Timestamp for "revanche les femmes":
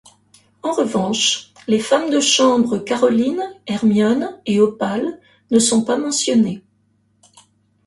0.71-2.09